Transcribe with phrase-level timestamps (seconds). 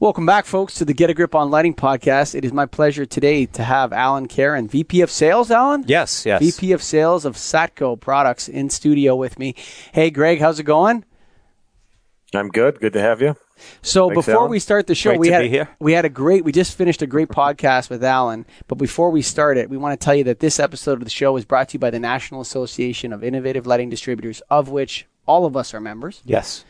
[0.00, 2.34] Welcome back, folks, to the Get a Grip on Lighting podcast.
[2.34, 5.50] It is my pleasure today to have Alan Karen, VP of Sales.
[5.50, 6.40] Alan, Yes, yes.
[6.40, 9.54] VP of Sales of Satco Products, in studio with me.
[9.92, 11.04] Hey, Greg, how's it going?
[12.32, 12.80] I'm good.
[12.80, 13.36] Good to have you.
[13.82, 14.50] So Thanks, before Alan.
[14.50, 15.68] we start the show, Great we had here.
[15.80, 16.44] we had a great.
[16.44, 18.46] We just finished a great podcast with Alan.
[18.68, 21.10] But before we start it, we want to tell you that this episode of the
[21.10, 25.06] show is brought to you by the National Association of Innovative Lighting Distributors, of which
[25.26, 26.22] all of us are members.
[26.24, 26.64] Yes.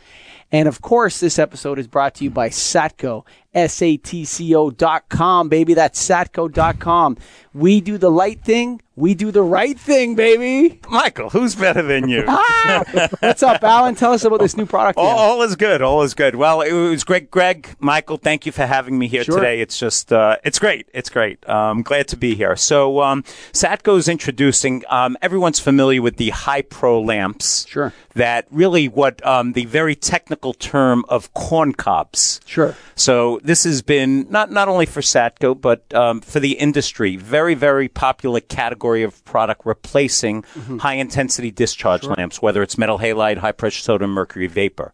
[0.53, 3.25] And of course, this episode is brought to you by Satco,
[3.55, 5.75] S-A-T-C-O dot com, baby.
[5.75, 7.17] That's Satco dot com.
[7.53, 8.81] We do the light thing.
[8.95, 10.79] We do the right thing, baby.
[10.91, 12.25] Michael, who's better than you?
[12.29, 13.09] Ah!
[13.21, 13.95] What's up, Alan?
[13.95, 14.99] Tell us about this new product.
[14.99, 15.81] all, all is good.
[15.81, 16.37] All is good.
[16.37, 17.31] Well, it was great.
[17.31, 19.37] Greg, Michael, thank you for having me here Sure.
[19.37, 19.61] today.
[19.63, 20.89] It's just, uh, it's great.
[20.93, 21.39] It's great.
[21.49, 22.55] I'm um, glad to be here.
[22.57, 27.67] So, um, Satco's introducing, um, everyone's familiar with the Hi-Pro lamps.
[27.67, 27.95] Sure.
[28.15, 32.41] That really what, um, the very technical term of corn cobs.
[32.45, 32.77] Sure.
[32.97, 37.55] So this has been not not only for Satco but um, for the industry, very
[37.55, 40.45] very popular category of product replacing
[40.81, 44.93] high intensity discharge lamps, whether it's metal halide, high pressure sodium mercury vapor.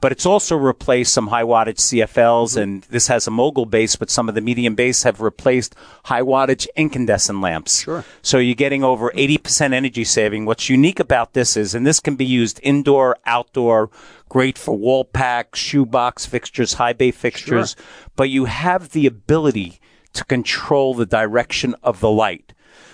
[0.00, 4.10] But it's also replaced some high wattage CFLs, and this has a mogul base, but
[4.10, 7.82] some of the medium base have replaced high wattage incandescent lamps.
[7.82, 8.04] Sure.
[8.22, 10.44] So you're getting over 80% energy saving.
[10.44, 13.90] What's unique about this is, and this can be used indoor, outdoor,
[14.28, 17.76] great for wall packs, shoebox fixtures, high bay fixtures,
[18.16, 19.80] but you have the ability
[20.12, 22.52] to control the direction of the light.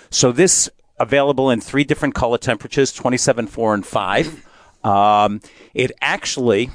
[0.09, 0.69] So this
[0.99, 4.45] available in three different color temperatures, 27, 4, and 5.
[4.83, 5.41] Um,
[5.73, 6.69] it actually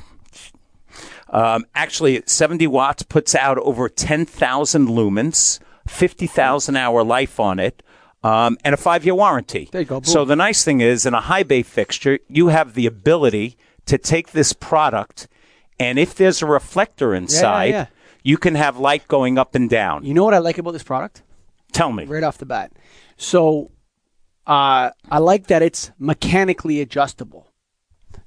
[1.30, 7.82] um, actually, 70 watts puts out over 10,000 lumens, 50,000 hour life on it,
[8.22, 9.68] um, and a five year warranty.
[9.70, 10.04] There you go, boom.
[10.04, 13.56] So the nice thing is, in a high bay fixture, you have the ability
[13.90, 15.26] to take this product,
[15.80, 17.86] and if there's a reflector inside, yeah.
[18.22, 20.04] you can have light going up and down.
[20.04, 21.24] You know what I like about this product?
[21.72, 22.04] Tell me.
[22.04, 22.72] right off the bat.
[23.16, 23.72] So
[24.46, 27.48] uh, I like that it's mechanically adjustable.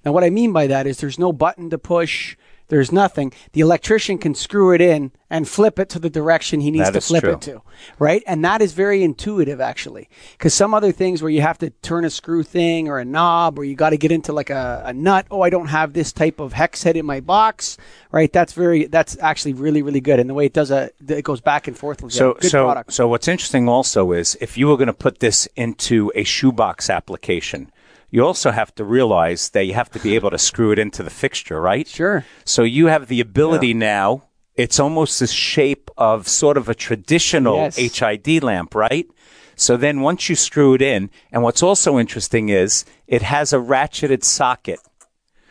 [0.04, 2.36] Now, what I mean by that is there's no button to push.
[2.74, 3.32] There's nothing.
[3.52, 6.94] The electrician can screw it in and flip it to the direction he needs That
[6.94, 7.34] to flip true.
[7.34, 7.62] it to,
[8.00, 8.24] right?
[8.26, 10.10] And that is very intuitive, actually.
[10.32, 13.60] Because some other things where you have to turn a screw thing or a knob,
[13.60, 15.28] or you got to get into like a, a nut.
[15.30, 17.78] Oh, I don't have this type of hex head in my box,
[18.12, 18.34] right?
[18.34, 18.86] That's very.
[18.86, 20.20] That's actually really, really good.
[20.20, 22.12] And the way it does a, it goes back and forth with.
[22.12, 22.94] So, good so, product.
[22.94, 26.90] so what's interesting also is if you were going to put this into a shoebox
[26.90, 27.72] application,
[28.14, 31.02] you also have to realize that you have to be able to screw it into
[31.02, 31.88] the fixture, right?
[31.88, 32.24] Sure.
[32.46, 34.26] So you have the ability now.
[34.54, 37.76] It's almost the shape of sort of a traditional Yes.
[37.76, 39.08] HID lamp, right?
[39.56, 43.58] So then once you screw it in, and what's also interesting is it has a
[43.58, 44.80] ratcheted socket.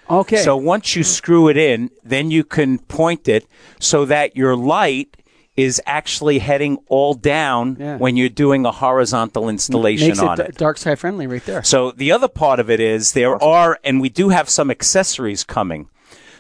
[0.09, 0.37] Okay.
[0.37, 1.15] So once you hmm.
[1.19, 3.45] screw it in, then you can point it
[3.81, 5.17] so that your light
[5.57, 7.97] is actually heading all down Yeah.
[7.99, 10.57] when you're doing a horizontal installation makes on it, it.
[10.57, 11.63] dark sky friendly right there.
[11.63, 15.45] So the other part of it is there are, and we do have some accessories
[15.45, 15.89] coming.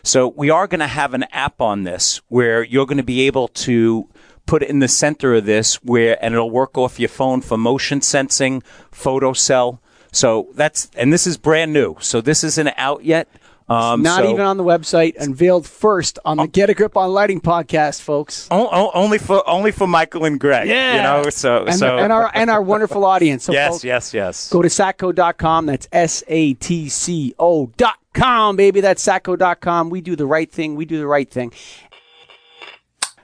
[0.02, 3.26] So we are going to have an app on this where you're going to be
[3.26, 4.08] able to
[4.46, 7.56] put it in the center of this where, and it'll work off your phone for
[7.58, 9.80] motion sensing, photo cell.
[10.10, 11.96] So that's, and this is brand new.
[12.00, 13.28] So this isn't out yet.
[13.72, 17.10] Um, Not so- even on the website, unveiled first on the Get a Grip on
[17.12, 18.48] Lighting podcast, folks.
[18.50, 20.68] O- o- only for only for Michael and Greg.
[20.68, 21.30] Yeah, you know.
[21.30, 23.44] So and, so and our and our wonderful audience.
[23.44, 24.50] So yes, folks, yes, yes.
[24.50, 25.66] Go to satco.com.
[25.66, 28.80] That's S A T C O dot com, baby.
[28.80, 29.90] That's satco.com.
[29.90, 30.74] We do the right thing.
[30.76, 31.52] We do the right thing.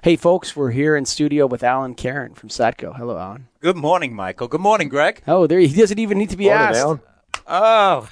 [0.00, 2.96] Hey, folks, we're here in studio with Alan Karen from Satco.
[2.96, 3.48] Hello, Alan.
[3.60, 4.46] Good morning, Michael.
[4.46, 5.22] Good morning, Greg.
[5.26, 6.78] Oh, there he doesn't even need to be Morning, asked.
[6.78, 7.00] Alan.
[7.48, 8.08] Oh,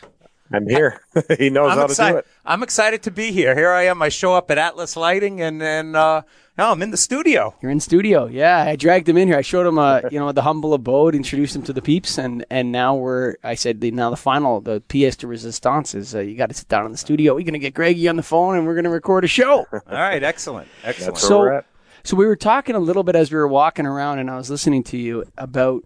[0.53, 1.01] I'm here.
[1.39, 2.27] he knows I'm how to do it.
[2.45, 3.55] I'm excited to be here.
[3.55, 4.01] Here I am.
[4.03, 6.23] I show up at Atlas Lighting, and and uh,
[6.57, 7.55] now I'm in the studio.
[7.61, 8.27] You're in studio.
[8.27, 9.37] Yeah, I dragged him in here.
[9.37, 12.45] I showed him, uh, you know, the humble abode, introduced him to the peeps, and
[12.51, 13.37] and now we're.
[13.43, 16.55] I said the, now the final, the pièce de résistance is uh, you got to
[16.55, 17.35] sit down in the studio.
[17.35, 19.67] We're gonna get Greggy on the phone, and we're gonna record a show.
[19.73, 21.15] All right, excellent, excellent.
[21.15, 21.67] That's where we're so, at.
[22.05, 24.49] so we were talking a little bit as we were walking around, and I was
[24.49, 25.83] listening to you about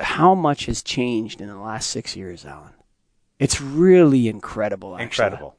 [0.00, 2.72] how much has changed in the last six years, Alan.
[3.42, 4.94] It's really incredible.
[4.94, 5.26] Actually.
[5.26, 5.56] incredible.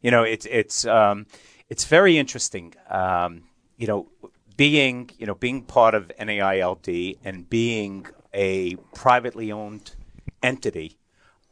[0.00, 1.26] You know, it's it's um,
[1.68, 2.74] it's very interesting.
[2.88, 3.42] Um,
[3.76, 4.08] you know,
[4.56, 9.94] being you know being part of NAILD and being a privately owned
[10.42, 10.98] entity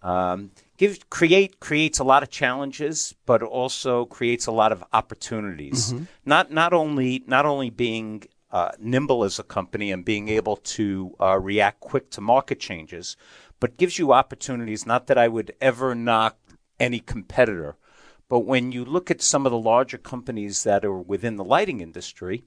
[0.02, 5.92] um, gives create creates a lot of challenges, but also creates a lot of opportunities.
[6.24, 11.14] Not not only not only being uh, nimble as a company and being able to
[11.20, 13.16] uh, react quick to market changes,
[13.60, 14.86] but gives you opportunities.
[14.86, 16.36] Not that I would ever knock
[16.78, 17.76] any competitor,
[18.28, 21.80] But when you look at some of the larger companies that are within the lighting
[21.80, 22.44] industry,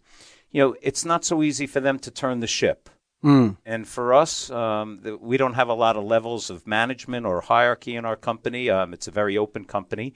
[0.52, 2.90] you know, it's not so easy for them to turn the ship.
[3.24, 3.58] Mm.
[3.66, 7.42] And for us, um, the, we don't have a lot of levels of management or
[7.42, 8.70] hierarchy in our company.
[8.70, 10.14] Um, it's a very open company.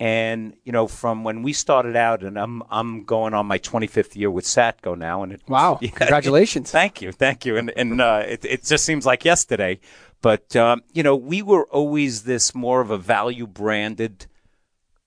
[0.00, 4.16] And you know, from when we started out, and I'm I'm going on my 25th
[4.16, 5.78] year with Satco now, and it, Wow.
[5.82, 6.70] Yeah, Congratulations.
[6.70, 7.56] Thank you, thank you.
[7.56, 9.80] And and uh, it it just seems like yesterday,
[10.22, 14.26] but um, you know, we were always this more of a value branded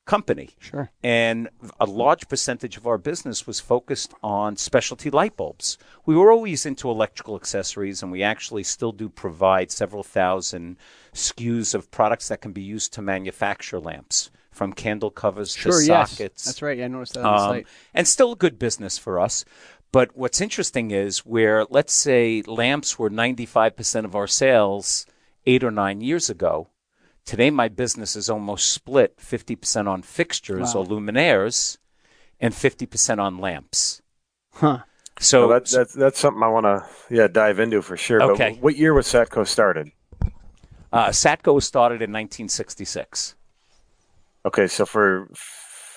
[0.06, 0.52] company.
[0.60, 0.92] Sure.
[1.04, 5.80] And a large percentage of our business was focused on specialty light bulbs.
[6.06, 10.78] We were always into electrical accessories, and we actually still do provide several thousand
[11.14, 15.86] SKUs of products that can be used to manufacture lamps, from candle covers Sure, to
[15.88, 16.12] yes.
[16.12, 16.46] sockets.
[16.46, 16.78] That's right.
[16.78, 17.68] Yeah, I noticed that on the Um, site.
[17.96, 19.44] and still a good business for us.
[19.96, 25.06] But what's interesting is where, let's say, lamps were 95% of our sales
[25.46, 26.68] eight or nine years ago.
[27.24, 30.82] Today, my business is almost split 50% on fixtures Wow.
[30.82, 31.78] or luminaires
[32.42, 34.02] and 50% on lamps.
[34.56, 34.80] Huh.
[35.22, 38.22] So Well, that, that's that's something I want to yeah dive into for sure.
[38.22, 38.56] Okay.
[38.56, 39.92] But what year was Satco started?
[40.92, 43.36] uh, Satco was started in 1966.
[44.46, 45.30] Okay, so for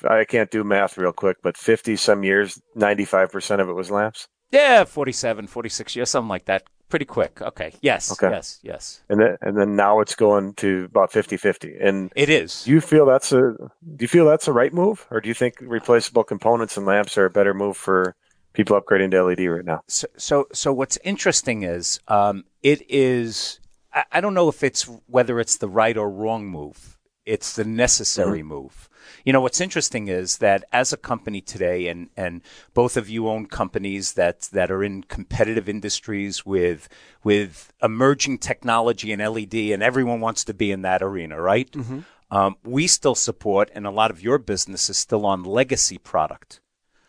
[0.05, 3.73] I can't do math real quick, but fifty some years, ninety five percent of it
[3.75, 6.65] was lamps, Yeah, 47, 46 years, something like that.
[6.89, 7.43] Pretty quick.
[7.43, 7.75] Okay.
[7.83, 8.11] Yes.
[8.13, 8.31] Okay.
[8.31, 8.59] Yes.
[8.63, 9.03] Yes.
[9.11, 11.77] and then and then now it's going to about 50-50.
[11.87, 12.65] And It is.
[12.65, 13.53] do you feel that's a
[13.97, 17.19] do you feel that's a right move, or do you think replaceable components and lamps
[17.19, 18.15] are a better move for
[18.55, 19.83] people upgrading to LED right now?
[19.87, 23.61] so, so, so what's interesting is um, it is.
[23.93, 26.97] I, I don't know if it's whether it's the right or wrong move.
[27.29, 28.49] It's the necessary mm-hmm.
[28.49, 28.89] move.
[29.25, 32.41] You know, what's interesting is that as a company today, and, and
[32.73, 36.89] both of you own companies that, that are in competitive industries with,
[37.23, 41.71] with emerging technology and LED, and everyone wants to be in that arena, right?
[41.73, 42.01] Mm-hmm.
[42.31, 46.61] Um, we still support, and a lot of your business is still on legacy product.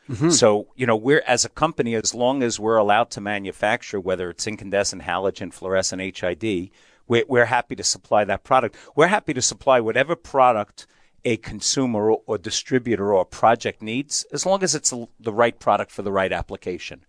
[0.09, 0.31] Mm-hmm.
[0.31, 4.29] So, you know, we're as a company, as long as we're allowed to manufacture, whether
[4.29, 6.71] it's incandescent, halogen, fluorescent, HID,
[7.09, 8.77] we're, we're happy to supply that product.
[8.95, 10.87] We're happy to supply whatever product
[11.25, 15.91] a consumer or, or distributor or project needs, as long as it's the right product
[15.91, 17.03] for the right application.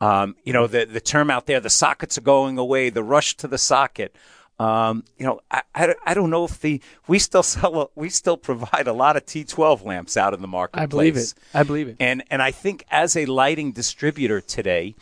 [0.00, 3.36] Um, you know, the, the term out there, the sockets are going away, the rush
[3.36, 4.16] to the socket.
[4.58, 8.08] Um, you know, I, I, I don't know if the, we still sell, a, we
[8.08, 10.82] still provide a lot of T12 lamps out in the marketplace.
[10.82, 11.34] I believe it.
[11.52, 11.96] I believe it.
[12.00, 14.94] And and I think as a lighting distributor today,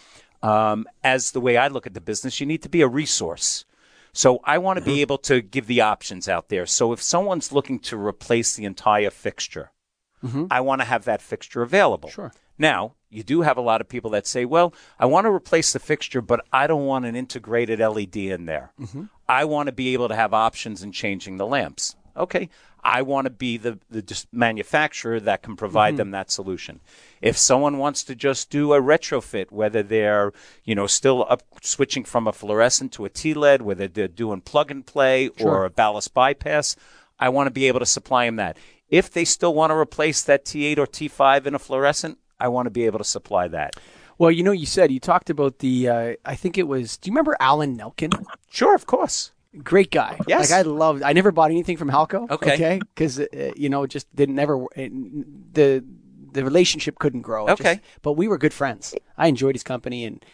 [0.43, 3.65] um, as the way I look at the business, you need to be a resource.
[4.13, 4.91] So I want to Mm-hmm.
[4.95, 6.67] be able to give the options out there.
[6.67, 9.71] So if someone's looking to replace the entire fixture,
[10.51, 12.09] I want to have that fixture available.
[12.09, 12.15] Mm-hmm.
[12.23, 12.33] Sure.
[12.59, 15.73] Now, you do have a lot of people that say, well, I want to replace
[15.73, 18.73] the fixture, but I don't want an integrated LED in there.
[18.81, 19.05] Mm-hmm.
[19.29, 21.95] I want to be able to have options in changing the lamps.
[22.19, 22.49] Okay.
[22.83, 26.81] I want to be the, the manufacturer that can provide them that solution.
[27.21, 30.33] If someone wants to just do a retrofit, whether they're,
[30.65, 34.71] you know, still up switching from a fluorescent to a T-LED, whether they're doing plug
[34.71, 36.77] and play or a ballast bypass,
[37.19, 38.57] I want to be able to supply them that.
[38.89, 42.67] If they still want to replace that T8 or T5 in a fluorescent, I want
[42.67, 43.75] to be able to supply that.
[44.19, 45.89] Well, you know, you said you talked about the.
[45.89, 46.97] Uh, I think it was.
[46.97, 48.13] Do you remember Alan Nelkin?
[48.51, 49.33] Sure, of course.
[49.63, 50.19] Great guy.
[50.29, 50.51] Yes.
[50.51, 51.03] Like I loved.
[51.03, 52.31] I never bought anything from Halco.
[52.31, 52.55] Okay.
[52.55, 52.79] Okay.
[52.79, 54.93] Because uh, you know, just didn't never it,
[55.55, 55.85] the
[56.33, 57.49] the relationship couldn't grow.
[57.49, 57.77] Okay.
[57.77, 58.95] just- but we were good friends.
[59.17, 60.25] I enjoyed his company and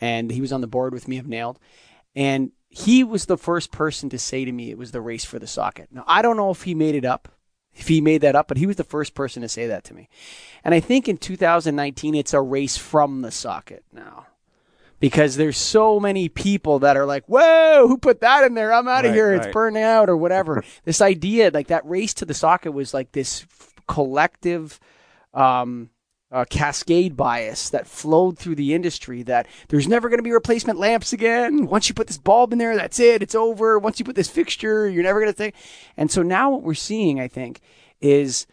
[0.00, 1.56] and he was on the board with me of NAILD,
[2.14, 5.38] and he was the first person to say to me it was the race for
[5.38, 5.88] the socket.
[5.90, 7.28] Now I don't know if he made it up.
[7.72, 9.94] If he made that up, but he was the first person to say that to
[9.94, 10.08] me.
[10.64, 14.26] And I think in 2019, it's a race from the socket now
[15.00, 18.72] because there's so many people that are like, "Whoa, who put that in there?
[18.72, 19.30] I'm out of Right, here.
[19.32, 19.44] right.
[19.44, 23.12] It's burning out or whatever." this idea, like that race to the socket, was like
[23.12, 24.78] this f- collective
[25.34, 25.90] um,
[26.32, 29.22] uh, cascade bias that flowed through the industry.
[29.22, 31.66] That there's never going to be replacement lamps again.
[31.66, 33.22] Once you put this bulb in there, that's it.
[33.22, 33.78] It's over.
[33.78, 35.54] Once you put this fixture, you're never going to think.
[35.96, 37.60] And so now what we're seeing, I think,
[38.00, 38.46] is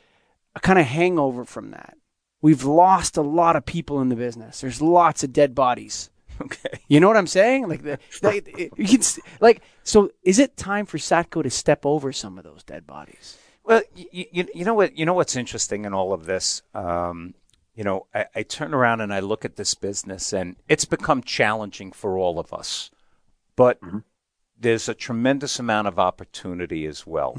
[0.55, 1.97] a kind of hangover from that.
[2.41, 4.61] We've lost a lot of people in the business.
[4.61, 6.09] There's lots of dead bodies.
[6.41, 6.79] Okay.
[6.87, 7.67] You know what I'm saying?
[7.67, 9.01] Like the, it- you can
[9.41, 10.11] like so.
[10.23, 13.37] Is it time for Satco to step over some of those dead bodies?
[13.63, 16.61] Well, you, you, you know what you know what's interesting in all of this.
[16.73, 17.33] Um,
[17.75, 21.21] you know, I, I turn around and I look at this business, and it's become
[21.21, 22.89] challenging for all of us.
[23.55, 23.79] But
[24.59, 27.37] there's a tremendous amount of opportunity as well.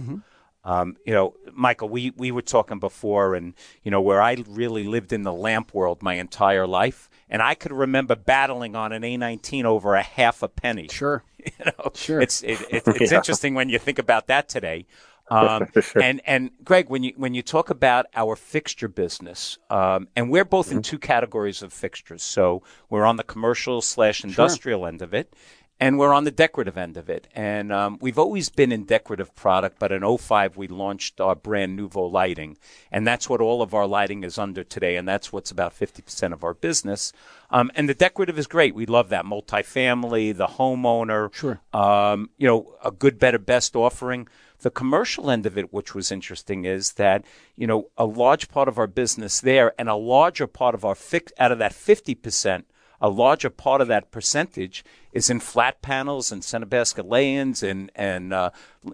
[0.64, 4.84] Um, you know, Michael, we, we were talking before, and you know where I really
[4.84, 9.02] lived in the lamp world my entire life, and I could remember battling on an
[9.02, 10.88] A19 over a half a penny.
[10.90, 11.22] Sure.
[11.58, 12.20] You know, Sure.
[12.20, 13.18] It's it, it, it's Yeah.
[13.18, 14.86] interesting when you think about that today.
[15.30, 16.02] Um, Sure.
[16.02, 20.44] And and Greg, when you when you talk about our fixture business, um, and we're
[20.44, 22.22] both in two categories of fixtures.
[22.22, 25.32] So we're on the commercial slash industrial end of it,
[25.80, 27.28] and we're on the decorative end of it.
[27.34, 31.78] And um, we've always been in decorative product, but in 05 we launched our brand
[31.78, 32.56] Nuvo Lighting,
[32.90, 36.32] and that's what all of our lighting is under today, and that's what's about 50%
[36.32, 37.12] of our business.
[37.50, 38.74] Um, and the decorative is great.
[38.74, 41.60] We love that multifamily, the homeowner, Sure.
[41.72, 44.28] um, you know, a good, better, best offering.
[44.60, 48.66] The commercial end of it, which was interesting, is that you know a large part
[48.66, 52.16] of our business there, and a larger part of our fix out of that fifty
[52.16, 52.66] percent,
[53.00, 57.90] a larger part of that percentage is in flat panels and center basket lay-ins, and
[57.94, 58.50] and uh,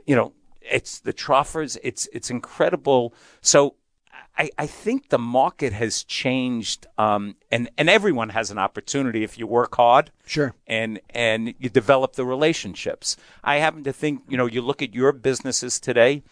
[0.07, 1.79] you know it's the troffers.
[1.83, 3.15] It's it's incredible.
[3.41, 3.77] So
[4.37, 9.39] I, I think the market has changed, um, and and everyone has an opportunity if
[9.39, 10.55] you work hard Sure.
[10.67, 13.17] and and you develop the relationships.
[13.45, 16.23] I happen to think, you know, you look at your businesses today.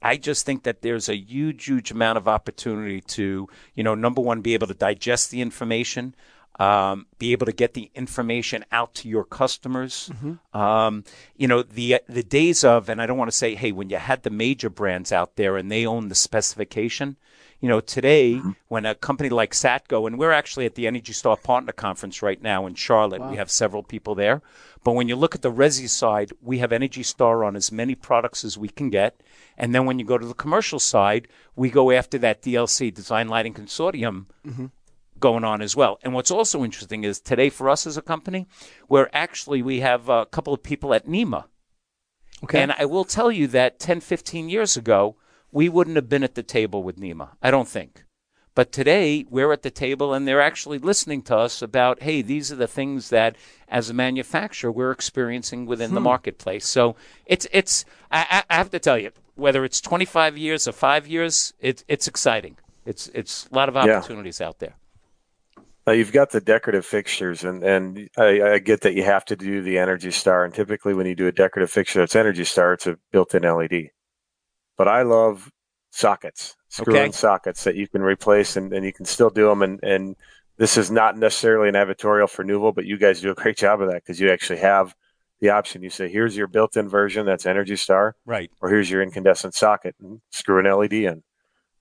[0.00, 4.20] I just think that there's a huge, huge amount of opportunity to, you know, number
[4.20, 6.14] one, be able to digest the information,
[6.58, 10.10] um, be able to get the information out to your customers.
[10.52, 11.04] Um,
[11.36, 13.96] you know, the the days of, and I don't want to say, hey, when you
[13.98, 17.16] had the major brands out there and they own the specification.
[17.60, 21.36] You know, today when a company like Satco, and we're actually at the Energy Star
[21.36, 24.42] Partner Conference right now in Charlotte, we have several people there.
[24.84, 27.96] But when you look at the Resi side, we have Energy Star on as many
[27.96, 29.20] products as we can get.
[29.56, 33.26] And then when you go to the commercial side, we go after that DLC, Design
[33.26, 34.26] Lighting Consortium,
[35.20, 35.98] going on as well.
[36.02, 38.46] And what's also interesting is today for us as a company,
[38.88, 41.46] we're actually, we have a couple of people at NEMA.
[42.44, 42.62] Okay.
[42.62, 45.16] And I will tell you that 10, 15 years ago,
[45.50, 47.36] we wouldn't have been at the table with NEMA.
[47.42, 48.04] I don't think.
[48.54, 52.50] But today, we're at the table and they're actually listening to us about, hey, these
[52.50, 53.36] are the things that,
[53.68, 56.06] as a manufacturer, we're experiencing within the hmm.
[56.06, 56.66] marketplace.
[56.66, 61.06] So it's, it's I, I have to tell you, whether it's 25 years or five
[61.06, 62.56] years, it, it's exciting.
[62.84, 63.98] It's, it's a lot of Yeah.
[63.98, 64.74] opportunities out there.
[65.88, 69.36] Now you've got the decorative fixtures, and and I, I get that you have to
[69.36, 72.74] do the Energy Star, and typically when you do a decorative fixture that's Energy Star,
[72.74, 73.88] it's a built-in LED.
[74.76, 75.50] But I love
[75.90, 77.12] sockets, screw-in Okay.
[77.12, 79.62] sockets that you can replace, and, and you can still do them.
[79.62, 80.14] And and
[80.58, 83.80] this is not necessarily an editorial for Nuvo, but you guys do a great job
[83.80, 84.94] of that because you actually have
[85.40, 85.82] the option.
[85.82, 88.50] You say, here's your built-in version that's Energy Star, Right.
[88.60, 91.22] or here's your incandescent socket, and screw an LED in.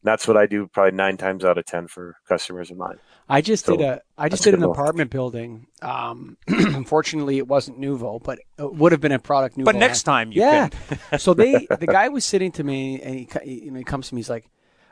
[0.02, 3.00] That's what I do probably nine times out of ten for customers of mine.
[3.29, 4.72] I just So, did a I just did an good.
[4.72, 5.67] apartment building.
[5.81, 9.65] Um, unfortunately, it wasn't Nuvo, but it would have been a product Nuvo.
[9.65, 10.69] But next time you yeah.
[10.69, 11.19] can.
[11.19, 14.15] so they the guy was sitting to me and he you know he comes to
[14.15, 14.50] me he's like,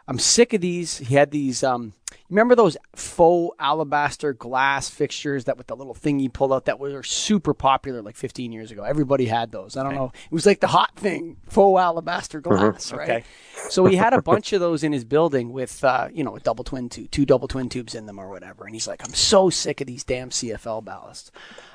[0.07, 0.97] I'm sick of these.
[0.97, 1.93] He had these um
[2.29, 6.79] remember those faux alabaster glass fixtures that with the little thing you pull out that
[6.79, 8.83] were super popular like 15 years ago.
[8.83, 9.77] Everybody had those.
[9.77, 10.11] I don't know.
[10.25, 13.09] It was like the hot thing, faux alabaster glass, right?
[13.09, 13.23] Okay.
[13.69, 16.39] So he had a bunch of those in his building with, uh, you know, a
[16.39, 18.65] double twin tube, two double twin tubes in them or whatever.
[18.65, 21.29] And he's like, I'm so sick of these damn CFL ballasts.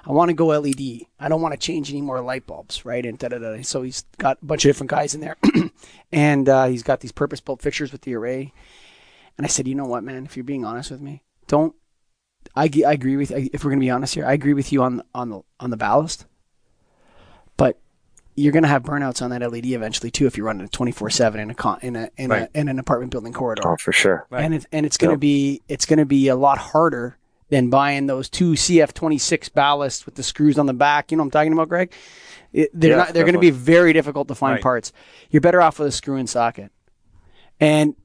[0.05, 1.03] I want to go LED.
[1.21, 3.05] I don't want to change any more light bulbs, right?
[3.05, 3.63] And da da da.
[3.63, 5.37] So he's got a bunch of different guys in there,
[6.13, 8.53] and uh, he's got these purpose-built fixtures with the array.
[9.41, 10.27] And I said, you know what, man?
[10.27, 11.75] If you're being honest with me, don't.
[12.55, 13.31] I, g- I agree with.
[13.31, 15.79] If we're gonna be honest here, I agree with you on on the on the
[15.79, 16.27] ballast,
[17.57, 17.79] but
[18.37, 21.41] you're gonna have burnouts on that LED eventually too if you're running it 24 seven
[21.41, 22.51] in a con in a in, Right.
[22.55, 24.27] a in an apartment building corridor Oh, for sure.
[24.29, 24.45] Right.
[24.45, 25.21] and it's and it's going to Yep.
[25.21, 27.17] be it's going to be a lot harder
[27.49, 31.11] than buying those two CF26 ballasts with the screws on the back.
[31.11, 31.93] You know what I'm talking about, Greg?
[32.53, 34.63] It, they're Yeah, not, they're going to be very difficult to find Right.
[34.63, 34.93] parts.
[35.31, 36.71] You're better off with a screw and socket,
[37.59, 37.97] and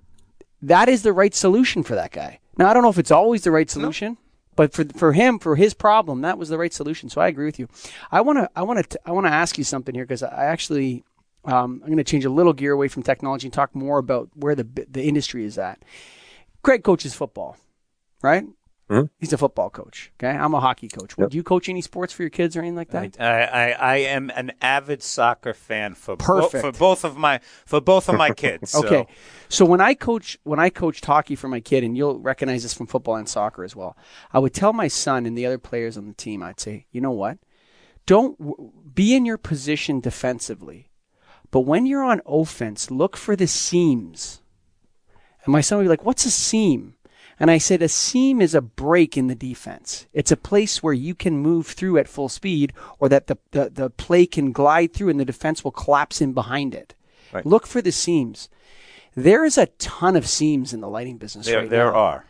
[0.61, 2.39] that is the right solution for that guy.
[2.57, 4.17] Now I don't know if it's always the right solution.
[4.55, 7.09] But for for him, for his problem, that was the right solution.
[7.09, 7.67] So I agree with you.
[8.11, 10.45] I want to I want to I want to ask you something here because I
[10.45, 11.03] actually
[11.43, 14.29] um, I'm going to change a little gear away from technology and talk more about
[14.33, 15.83] where the the industry is at.
[16.63, 17.57] Greg coaches football,
[18.21, 18.45] right?
[18.89, 19.09] Mhm.
[19.17, 20.11] He's a football coach.
[20.19, 21.17] Okay, I'm a hockey coach.
[21.17, 23.15] Would you coach any sports for your kids or anything like that?
[23.19, 26.61] I, I, I am an avid soccer fan for bo- Perfect.
[26.63, 28.69] for both of my for both of my kids.
[28.71, 29.07] so- Okay.
[29.49, 32.73] So when I coach when I coached hockey for my kid, and you'll recognize this
[32.75, 33.97] from football and soccer as well,
[34.31, 37.01] I would tell my son and the other players on the team, I'd say, you
[37.01, 37.37] know what?
[38.05, 40.91] Don't w- be in your position defensively,
[41.49, 44.41] but when you're on offense, look for the seams.
[45.43, 46.94] And my son would be like, "What's a seam?"
[47.39, 50.07] And I said, "A seam is a break in the defense.
[50.13, 53.69] It's a place where you can move through at full speed, or that the the,
[53.69, 56.95] the play can glide through, and the defense will collapse in behind it.
[57.33, 57.45] Right.
[57.45, 58.49] Look for the seams."
[59.15, 61.97] There is a ton of seams in the lighting business there right there now.
[61.97, 62.25] are.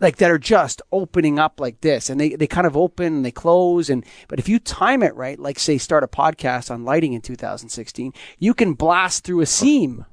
[0.00, 3.24] like that are just opening up like this and they, they kind of open and
[3.24, 6.86] they close and but if you time it right like say start a podcast on
[6.86, 10.06] lighting in 2016 you can blast through a seam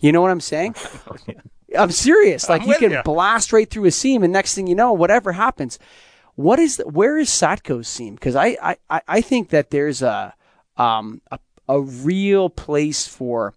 [0.00, 0.74] you know what i'm saying
[1.06, 1.16] oh,
[1.76, 3.02] i'm serious like you with can ya.
[3.02, 5.78] blast right through a seam and next thing you know whatever happens
[6.34, 10.34] what is the, where is satco's seam because I, I I- think that there's a
[10.76, 11.38] um a,
[11.68, 13.54] a real place for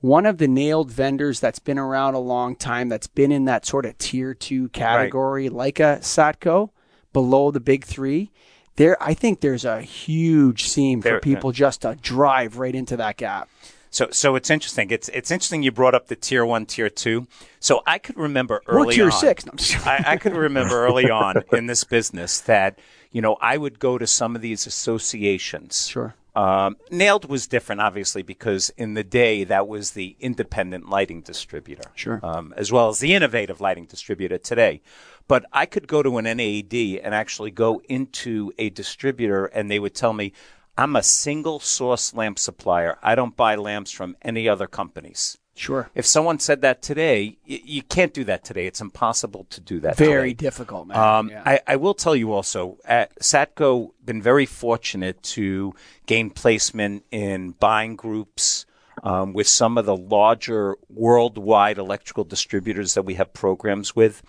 [0.00, 3.64] one of the NAILD vendors that's been around a long time, that's been in that
[3.64, 6.68] sort of tier two category, like a Satco,
[7.14, 8.30] below the big three.
[8.76, 12.98] There, I think there's a huge seam for There- people just to drive right into
[12.98, 13.48] that gap.
[13.94, 14.90] So, so it's interesting.
[14.90, 17.28] It's it's interesting you brought up the tier one, tier two.
[17.60, 19.12] So I could remember early tier on.
[19.12, 19.44] six.
[19.86, 22.80] I, I could remember early on in this business that
[23.12, 25.86] you know I would go to some of these associations.
[25.86, 26.16] Sure.
[26.34, 31.84] Um, NAILD was different, obviously, because in the day that was the independent lighting distributor,
[31.94, 32.18] Sure.
[32.24, 34.80] um, as well as the innovative lighting distributor today.
[35.28, 36.74] But I could go to an NAD
[37.04, 40.32] and actually go into a distributor, and they would tell me,
[40.76, 42.98] "I'm a single source lamp supplier.
[43.02, 45.88] I don't buy lamps from any other companies." Sure.
[45.94, 48.66] If someone said that today, y- you can't do that today.
[48.66, 49.96] It's impossible to do that.
[49.96, 50.46] Very today.
[50.46, 50.96] difficult, man.
[50.98, 51.42] Um, Yeah.
[51.46, 55.72] I, I will tell you also, at Satco been very fortunate to
[56.06, 58.66] gain placement in buying groups
[59.04, 64.22] um, with some of the larger worldwide electrical distributors that we have programs with,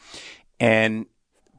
[0.59, 1.07] and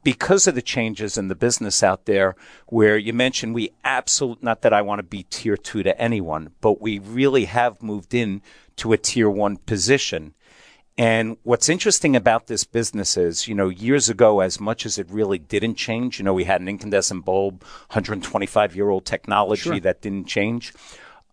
[0.07, 2.33] because of the changes in the business out there,
[2.67, 6.51] where you mentioned we absolutely not that I want to be tier two to anyone,
[6.61, 8.41] but we really have moved in
[8.77, 10.33] to a tier one position.
[10.97, 15.11] And what's interesting about this business is, you know, years ago, as much as it
[15.11, 20.01] really didn't change, you know, we had an incandescent bulb, 125 year old technology that
[20.01, 20.73] didn't change.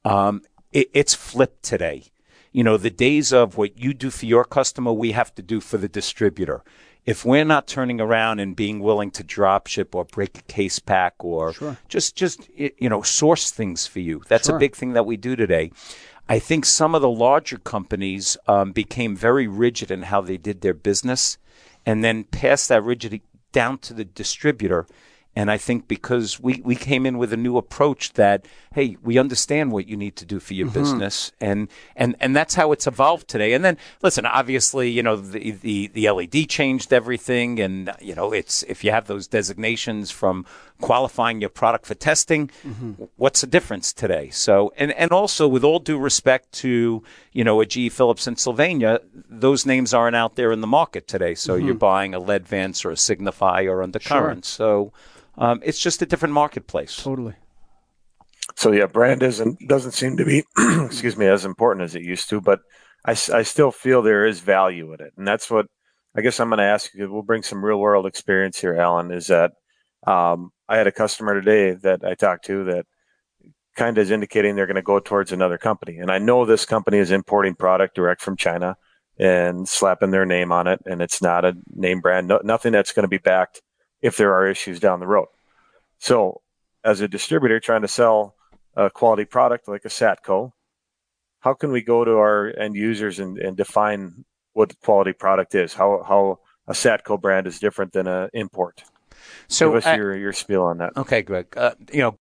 [0.04, 2.06] Um, it, it's flipped today.
[2.50, 5.60] You know, the days of what you do for your customer, we have to do
[5.60, 6.64] for the distributor.
[7.06, 10.78] If we're not turning around and being willing to drop ship or break a case
[10.78, 11.52] pack or
[11.88, 15.36] just, just, you know, source things for you, that's a big thing that we do
[15.36, 15.70] today.
[16.28, 20.62] I think some of the larger companies um, became very rigid in how they did
[20.62, 21.36] their business
[21.84, 24.86] and then passed that rigidity down to the distributor.
[25.36, 29.18] And I think because we, we came in with a new approach that, hey, we
[29.18, 30.78] understand what you need to do for your mm-hmm.
[30.78, 31.32] business.
[31.40, 33.52] And, and, and that's how it's evolved today.
[33.52, 37.58] And then, listen, obviously, you know, the, the, the LED changed everything.
[37.58, 40.46] And, you know, it's, if you have those designations from
[40.80, 43.04] qualifying your product for testing, mm-hmm.
[43.16, 44.30] what's the difference today?
[44.30, 47.88] So, and, and also with all due respect to, you know, a G.
[47.88, 51.34] Philips in Sylvania, those names aren't out there in the market today.
[51.34, 51.66] So mm-hmm.
[51.66, 54.44] you're buying a LEDVANCE or a Signify or Undercurrent.
[54.44, 54.92] So,
[55.38, 56.96] um, it's just a different marketplace.
[56.96, 57.34] totally.
[58.56, 60.44] So yeah, brand isn't doesn't seem to be,
[60.84, 62.40] excuse me, as important as it used to.
[62.40, 62.60] But
[63.04, 65.66] I, I still feel there is value in it, and that's what
[66.16, 67.10] I guess I'm going to ask you.
[67.10, 69.10] We'll bring some real world experience here, Alan.
[69.10, 69.52] Is that
[70.06, 72.86] um, I had a customer today that I talked to that
[73.76, 76.66] kind of is indicating they're going to go towards another company, and I know this
[76.66, 78.76] company is importing product direct from China
[79.18, 82.92] and slapping their name on it, and it's not a name brand, no, nothing that's
[82.92, 83.62] going to be backed
[84.04, 85.28] if there are issues down the road.
[85.98, 86.42] So,
[86.84, 88.34] as a distributor trying to sell
[88.76, 90.52] a quality product like a Satco,
[91.40, 95.54] how can we go to our end users and, and define what the quality product
[95.54, 95.72] is?
[95.72, 98.84] How how a Satco brand is different than an import?
[99.48, 100.94] So, Give us uh, your, your spiel on that.
[100.98, 101.46] Okay, Greg.
[101.56, 102.18] Uh, you know,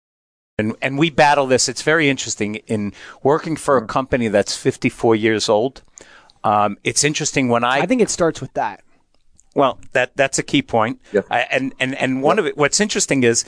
[0.57, 1.69] and and we battle this.
[1.69, 5.83] It's very interesting in working for a company that's 54 years old.
[6.43, 8.83] Um, it's interesting when I, I think it starts with that.
[9.57, 11.01] Well that that's a key point.
[11.12, 11.23] Yeah.
[11.31, 12.57] I, and and and one of it.
[12.57, 13.45] What's interesting is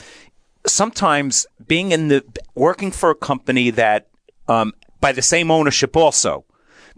[0.66, 4.08] sometimes being in the working for a company that
[4.48, 6.44] um, by the same ownership also.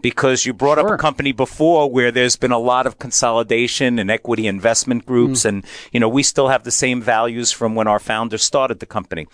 [0.01, 4.09] Because you brought up a company before where there's been a lot of consolidation and
[4.09, 7.99] equity investment groups, and you know we still have the same values from when our
[7.99, 9.27] founders started the company.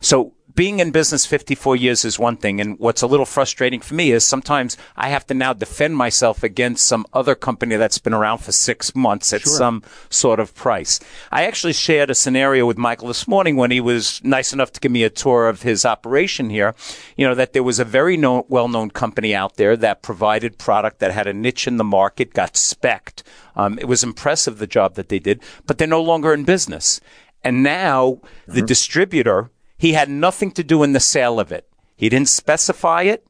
[0.00, 2.60] So being in business 54 years is one thing.
[2.60, 6.42] And what's a little frustrating for me is sometimes I have to now defend myself
[6.42, 10.98] against some other company that's been around for six months at some sort of price.
[11.30, 14.80] I actually shared a scenario with Michael this morning when he was nice enough to
[14.80, 16.74] give me a tour of his operation here.
[17.16, 20.98] You know, that there was a very known, well-known company out there that provided product
[20.98, 23.22] that had a niche in the market, got specced.
[23.54, 27.00] Um, it was impressive the job that they did, but they're no longer in business.
[27.44, 31.68] And now the distributor, he had nothing to do in the sale of it.
[31.96, 33.26] He didn't specify it,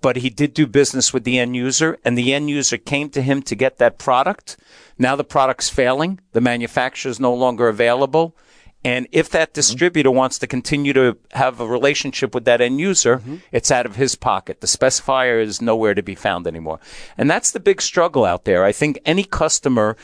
[0.00, 3.22] but he did do business with the end user and the end user came to
[3.22, 4.56] him to get that product.
[4.98, 6.20] Now the product's failing.
[6.32, 8.36] The manufacturer is no longer available.
[8.84, 9.54] And if that mm-hmm.
[9.54, 13.36] distributor wants to continue to have a relationship with that end user, mm-hmm.
[13.52, 14.60] it's out of his pocket.
[14.60, 16.80] The specifier is nowhere to be found anymore.
[17.16, 18.64] And that's the big struggle out there.
[18.64, 19.96] I think any customer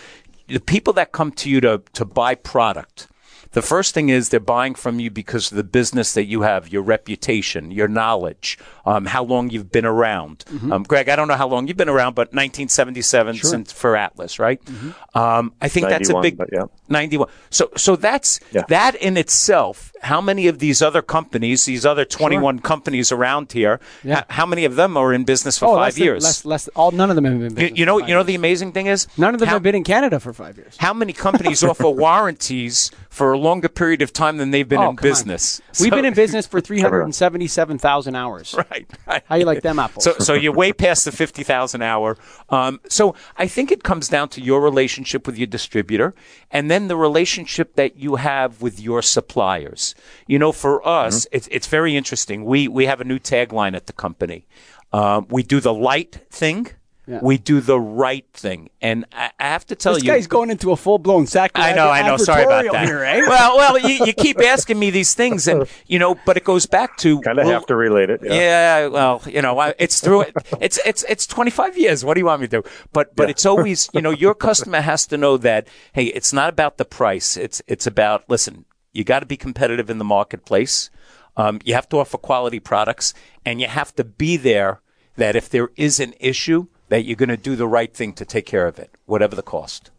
[0.49, 3.09] the people that come to you to to buy product
[3.53, 6.69] the first thing is they're buying from you because of the business that you have,
[6.73, 10.45] your reputation, your knowledge, um, how long you've been around.
[10.49, 10.73] Mm-hmm.
[10.73, 14.39] Um, Greg, I don't know how long you've been around, but 1977 since for Atlas,
[14.39, 14.63] right?
[14.65, 15.19] Mm-hmm.
[15.19, 16.65] Um, I think that's a big yeah.
[16.89, 17.29] 91.
[17.51, 18.63] So, so that's Yeah.
[18.69, 19.93] that in itself.
[20.03, 24.19] How many of these other companies, these other 21 companies around here, Yeah.
[24.21, 26.23] h- how many of them are in business for Oh, five less than- years?
[26.25, 27.43] less, less, all, none of them have been.
[27.51, 28.27] you, business you know, you know, years.
[28.27, 30.77] the amazing thing is none of them how- have been in Canada for five years.
[30.79, 34.91] how many companies offer warranties for a longer period of time than they've been Oh,
[34.91, 35.61] in business?
[35.81, 38.55] We've been in business for three hundred and seventy-seven thousand hours.
[38.57, 39.23] right, right.
[39.29, 40.05] How you like them apples?
[40.05, 42.17] So, so you're way past the fifty thousand hour.
[42.51, 46.15] Um, so I think it comes down to your relationship with your distributor,
[46.51, 49.88] and then the relationship that you have with your suppliers.
[50.27, 52.45] You know, for us, it's it's very interesting.
[52.45, 54.47] We we have a new tagline at the company.
[54.93, 56.69] Um, we do the light thing.
[57.11, 57.21] Yeah.
[57.23, 60.51] We do the right thing, and I, I have to tell this you, guy's going
[60.51, 61.53] into a full-blown sack.
[61.55, 62.19] I know, I know.
[62.19, 62.85] Sorry about that.
[62.87, 63.23] Here, eh?
[63.27, 66.67] Well, well, you, you keep asking me these things, and you know, but it goes
[66.67, 68.21] back to Kind of well, have to relate it.
[68.23, 68.35] Yeah.
[68.35, 70.37] yeah, well, you know, I- it's through it.
[70.61, 72.05] It's it's it's 25 years.
[72.05, 72.69] What do you want me to do?
[72.93, 76.51] But but it's always, you know, your customer has to know that hey, it's not
[76.51, 77.39] about the price.
[77.39, 80.91] It's it's about listen, you got to be competitive in the marketplace.
[81.37, 84.81] Um, you have to offer quality products, and you have to be there.
[85.17, 88.25] That if there is an issue, that you're going to do the right thing to
[88.25, 89.91] take care of it, whatever the cost.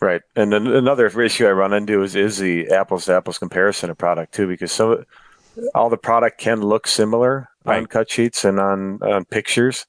[0.00, 0.22] Right.
[0.34, 3.98] And then another issue I run into is, is the apples to apples comparison of
[3.98, 5.04] product too, because so
[5.74, 9.86] all the product can look similar on cut sheets and on, on pictures,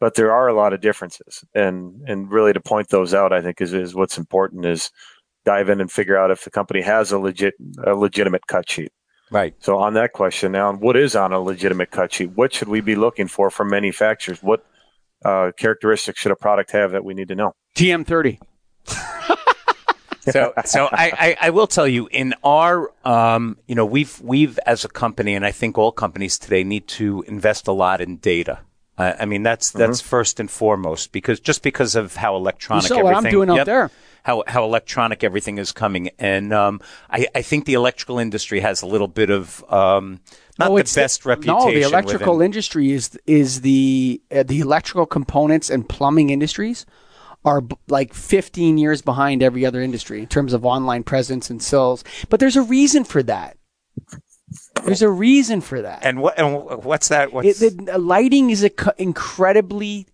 [0.00, 1.44] but there are a lot of differences.
[1.54, 4.90] And and really to point those out, I think is, is what's important is
[5.44, 7.54] dive in and figure out if the company has a legit
[7.84, 8.92] a legitimate cut sheet.
[9.30, 9.54] Right.
[9.58, 12.30] So on that question, Alan, what is on a legitimate cut sheet?
[12.36, 14.42] What should we be looking for from manufacturers?
[14.42, 14.64] What
[15.24, 17.52] uh, characteristics should a product have that we need to know?
[17.76, 18.38] TM30.
[20.20, 24.58] so so I, I, I will tell you in our um, you know we've we've
[24.66, 28.18] as a company and I think all companies today need to invest a lot in
[28.18, 28.60] data.
[28.96, 33.02] Uh, I mean that's that's first and foremost because just because of how electronic saw
[33.02, 33.66] what I'm everything doing out Yep.
[33.66, 33.90] there.
[34.22, 36.80] How, how electronic everything is coming, and um,
[37.10, 40.20] I, I think the electrical industry has a little bit of um,
[40.58, 41.58] not Oh, the best reputation.
[41.58, 46.86] No, the electrical within- industry is is the uh, the electrical components and plumbing industries
[47.44, 51.62] are b- like 15 years behind every other industry in terms of online presence and
[51.62, 52.02] sales.
[52.30, 53.58] But there's a reason for that.
[54.84, 56.00] There's a reason for that.
[56.02, 57.30] and what and what's that?
[57.32, 60.06] It, the, lighting is an incredibly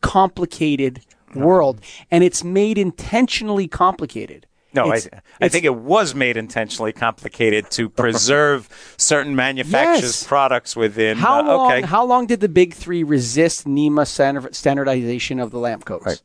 [0.00, 1.00] complicated
[1.34, 4.46] world, and it's made intentionally complicated.
[4.74, 5.16] No, I, It's- I
[5.46, 10.24] it's- think it was made intentionally complicated to preserve certain manufacturers' Yes.
[10.26, 11.18] products within.
[11.18, 11.72] How uh, long?
[11.72, 11.82] okay.
[11.82, 16.06] How long did the big three resist NEMA standard, standardization of the lamp codes?
[16.06, 16.22] Right.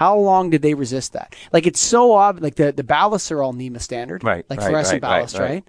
[0.00, 1.36] How long did they resist that?
[1.52, 2.42] Like it's so obvious.
[2.42, 5.38] Like the, the ballasts are all NEMA standard, Right, Like right, fluorescent right, right, ballast,
[5.38, 5.64] right, right.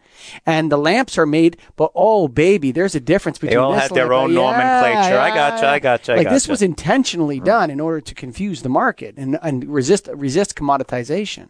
[0.46, 3.60] And the lamps are made, but oh baby, there's a difference between.
[3.60, 5.20] all this had their own nomenclature.
[5.20, 7.44] I gotcha, I gotcha, I Like this was intentionally hmm.
[7.44, 11.50] done in order to confuse the market and and resist resist commoditization.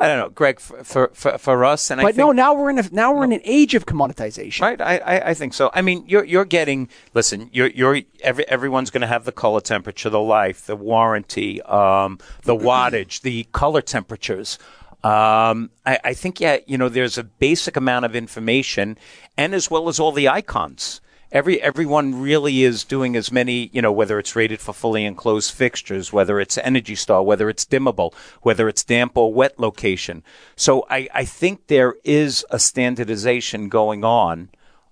[0.00, 0.60] I don't know, Greg.
[0.60, 3.12] For for, for, for us, and I But think no, now we're in a now
[3.12, 4.60] we're in an age of commoditization.
[4.60, 5.70] Right, I, I, I think so.
[5.74, 6.88] I mean, you're you're getting.
[7.14, 11.62] Listen, you're you're every, everyone's going to have the color temperature, the life, the warranty,
[11.62, 14.58] um, the wattage, the color temperatures.
[15.02, 18.96] Um, I, I think yeah, you know, there's a basic amount of information,
[19.36, 21.00] and as well as all the icons.
[21.34, 25.52] Every everyone really is doing as many, you know, whether it's rated for fully enclosed
[25.52, 30.22] fixtures, whether it's Energy Star, whether it's dimmable, whether it's damp or wet location.
[30.54, 34.50] So I, I think there is a standardization going on.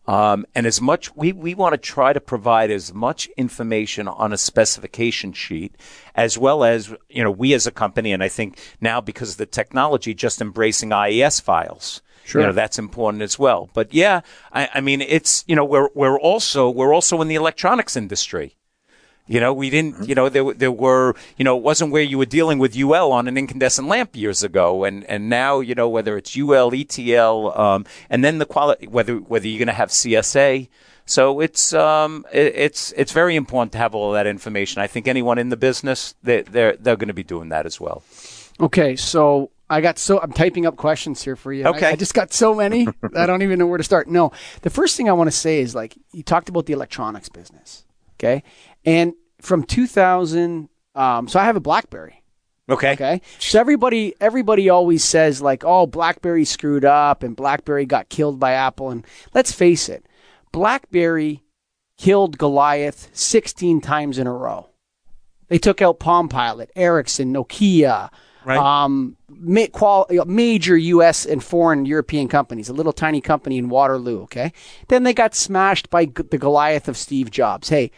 [0.09, 4.33] Um, and as much, we, we want to try to provide as much information on
[4.33, 5.77] a specification sheet
[6.17, 9.37] as well as, you know, we as a company, and I think now because of
[9.37, 12.03] the technology, just embracing IES files.
[12.25, 12.41] Sure.
[12.41, 13.69] You know, that's important as well.
[13.75, 14.21] But yeah,
[14.53, 18.57] I, I mean, it's, you know, we're, we're also, we're also in the electronics industry.
[19.29, 22.19] You know, we didn't, you know, there, there were, you know, it wasn't where you
[22.19, 24.85] were dealing with UL on an incandescent lamp years ago.
[24.85, 29.17] And, and now, you know, whether it's UL, ETL, um, and then the quality, whether,
[29.17, 30.69] whether you're going to have CSA.
[31.07, 34.83] So it's, um, it, it's, it's very important to have all that information.
[34.83, 37.81] I think anyone in the business, they, they're, they're going to be doing that as
[37.81, 38.03] well.
[38.61, 41.65] Okay, so I got so I'm typing up questions here for you.
[41.65, 41.87] I- Okay.
[41.89, 44.07] I, just got so many I don't even know where to start.
[44.09, 44.31] No,
[44.63, 47.85] the first thing I want to say is like you talked about the electronics business,
[48.17, 48.43] okay,
[48.85, 52.23] and from 2000, um, so I have a BlackBerry.
[52.69, 52.93] Okay.
[52.93, 58.39] Okay, so everybody everybody always says like, oh, BlackBerry screwed up and BlackBerry got killed
[58.39, 59.05] by Apple, and
[59.35, 60.07] let's face it,
[60.53, 61.43] BlackBerry
[61.99, 64.69] killed Goliath 16 times in a row.
[65.49, 68.11] They took out Palm Pilot, Ericsson, Nokia,
[68.45, 68.59] Right.
[68.59, 71.25] Um, ma- qual- major U.S.
[71.27, 74.23] and foreign European companies, a little tiny company in Waterloo.
[74.23, 74.53] Okay,
[74.89, 77.69] then they got smashed by G- the Goliath of Steve Jobs.
[77.69, 77.91] Hey,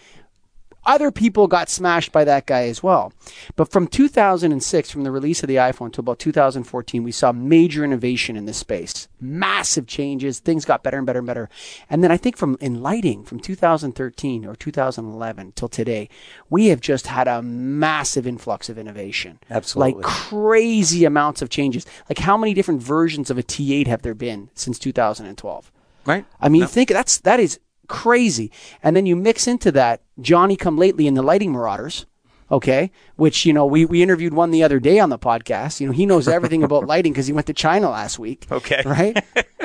[0.87, 3.13] other people got smashed by that guy as well.
[3.57, 7.85] But from 2006, from the release of the iPhone to about 2014, we saw major
[7.85, 10.39] innovation in this space, massive changes.
[10.39, 11.49] Things got better and better and better.
[11.89, 16.09] And then I think from in lighting, from 2013 or 2011 till today,
[16.51, 19.39] we have just had a massive influx of innovation.
[19.51, 20.03] Absolutely.
[20.03, 21.87] Like crazy amounts of changes.
[22.09, 25.73] Like how many different versions of a T8 have there been since 2012?
[26.07, 26.25] Right.
[26.41, 28.51] I mean, think that's that is crazy.
[28.83, 32.07] And then you mix into that Johnny come lately in the lighting marauders.
[32.51, 35.81] Okay, which you know we, we interviewed one the other day on the podcast.
[35.81, 38.47] You know he knows everything about lighting because he went to China last week.
[38.53, 38.83] Okay.
[38.85, 39.25] right?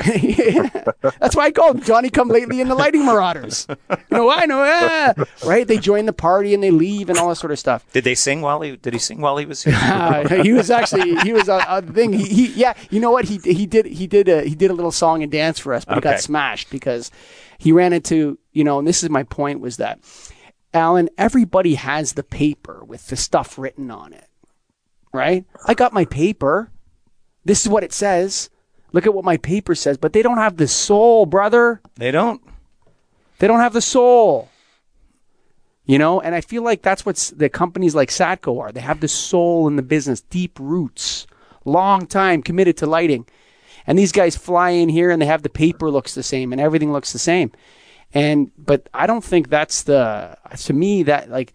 [1.20, 3.66] That's why I call him Johnny come lately in the lighting marauders.
[3.68, 5.12] You know I know, ah,
[5.44, 5.68] right?
[5.68, 7.84] They join the party and they leave and all that sort of stuff.
[7.92, 8.76] Did they sing while he?
[8.76, 9.74] Did he sing while he was here?
[9.76, 12.14] Uh, he was actually he was a, a thing.
[12.14, 14.74] He, he yeah, you know what he he did he did a he did a
[14.74, 17.10] little song and dance for us, but it got smashed because
[17.60, 20.00] he ran into you know, and this is my point was that
[20.72, 24.28] Alan, everybody has the paper with the stuff written on it,
[25.12, 25.44] right?
[25.66, 26.70] I got my paper.
[27.44, 28.48] This is what it says.
[28.92, 31.80] Look at what my paper says, but they don't have the soul, brother.
[31.96, 32.40] they don't.
[33.38, 34.48] They don't have the soul.
[35.84, 38.72] You know, and I feel like that's what the companies like Satco are.
[38.72, 41.26] They have the soul in the business, deep roots,
[41.64, 43.26] long time committed to lighting.
[43.86, 46.60] And these guys fly in here and they have the paper looks the same and
[46.60, 47.52] everything looks the same.
[48.12, 51.52] And but I don't think that's the to me that like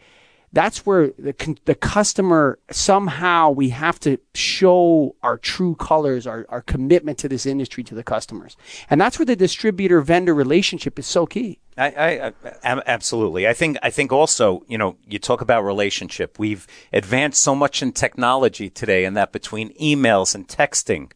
[0.56, 6.62] that's where the the customer somehow we have to show our true colors, our our
[6.62, 8.56] commitment to this industry to the customers,
[8.89, 11.60] and that's where the distributor vendor relationship is so key.
[11.78, 12.32] I,
[12.63, 13.48] I, absolutely.
[13.48, 13.78] I think.
[13.84, 14.63] I think also.
[14.68, 16.39] You know, you talk about relationship.
[16.39, 21.12] We've advanced so much in technology today, and that between emails and texting.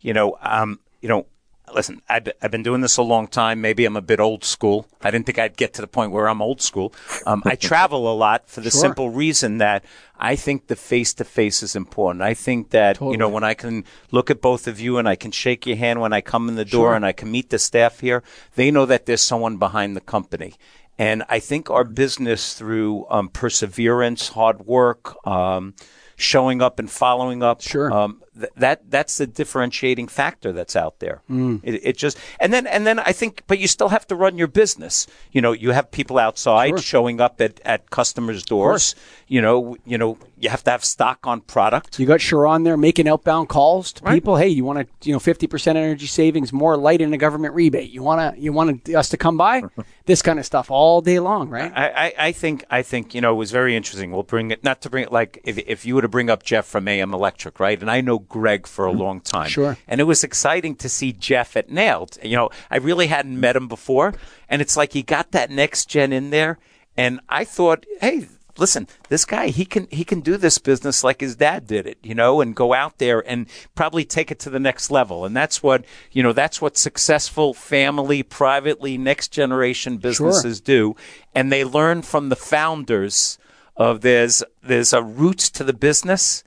[0.00, 0.38] You know.
[0.40, 0.80] Um.
[1.02, 1.26] You know.
[1.74, 3.60] Listen, I've, I've been doing this a long time.
[3.60, 4.86] Maybe I'm a bit old school.
[5.02, 6.92] I didn't think I'd get to the point where I'm old school.
[7.26, 8.80] Um, I travel a lot for the Sure.
[8.80, 9.84] simple reason that
[10.18, 12.22] I think the face to face is important.
[12.22, 15.14] I think that, you know, when I can look at both of you and I
[15.16, 17.58] can shake your hand when I come in the door and I can meet the
[17.58, 18.22] staff here,
[18.56, 20.54] they know that there's someone behind the company.
[20.98, 25.74] And I think our business through um, perseverance, hard work, um,
[26.16, 27.92] showing up and following up, Sure.
[28.38, 31.22] Th- that that's the differentiating factor that's out there.
[31.30, 31.60] Mm.
[31.62, 34.38] It, it just and then and then I think, but you still have to run
[34.38, 35.06] your business.
[35.32, 38.94] You know, you have people outside showing up at, at customers' doors.
[39.26, 41.98] You know, you know, you have to have stock on product.
[41.98, 44.36] You got Sharon there making outbound calls to people.
[44.36, 47.54] Hey, you want to, you know, fifty percent energy savings, more light in a government
[47.54, 47.90] rebate.
[47.90, 49.62] You want to, you want us to come by?
[50.08, 51.70] this kind of stuff all day long, right?
[51.74, 54.10] I, I, I think I think you know it was very interesting.
[54.10, 56.42] We'll bring it not to bring it like if if you were to bring up
[56.42, 57.80] Jeff from AM Electric, right?
[57.80, 59.48] And I know Greg for a long time, Mm-hmm.
[59.48, 59.76] Sure.
[59.86, 62.18] And it was exciting to see Jeff at NAILD.
[62.22, 64.14] You know, I really hadn't met him before,
[64.48, 66.58] and it's like he got that next gen in there,
[66.96, 68.28] and I thought, hey.
[68.60, 71.96] Listen, this guy he can he can do this business like his dad did it,
[72.02, 75.24] you know, and go out there and probably take it to the next level.
[75.24, 80.96] And that's what you know, that's what successful family, privately, next generation businesses do,
[81.36, 83.38] and they learn from the founders
[83.76, 86.42] of there's there's a roots to the business,